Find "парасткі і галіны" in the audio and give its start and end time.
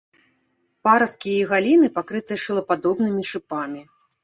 0.89-1.91